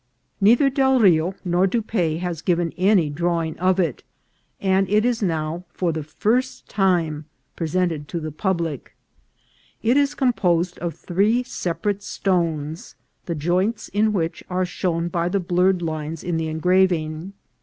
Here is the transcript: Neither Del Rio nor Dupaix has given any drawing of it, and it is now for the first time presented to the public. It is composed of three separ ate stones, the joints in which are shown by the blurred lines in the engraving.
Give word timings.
Neither 0.41 0.71
Del 0.71 0.99
Rio 0.99 1.35
nor 1.45 1.67
Dupaix 1.67 2.19
has 2.23 2.41
given 2.41 2.73
any 2.75 3.07
drawing 3.07 3.55
of 3.59 3.79
it, 3.79 4.01
and 4.59 4.89
it 4.89 5.05
is 5.05 5.21
now 5.21 5.63
for 5.69 5.91
the 5.91 6.01
first 6.01 6.67
time 6.67 7.25
presented 7.55 8.07
to 8.07 8.19
the 8.19 8.31
public. 8.31 8.95
It 9.83 9.97
is 9.97 10.15
composed 10.15 10.79
of 10.79 10.95
three 10.95 11.43
separ 11.43 11.91
ate 11.91 12.01
stones, 12.01 12.95
the 13.27 13.35
joints 13.35 13.89
in 13.89 14.11
which 14.11 14.43
are 14.49 14.65
shown 14.65 15.07
by 15.07 15.29
the 15.29 15.39
blurred 15.39 15.83
lines 15.83 16.23
in 16.23 16.37
the 16.37 16.47
engraving. 16.47 17.33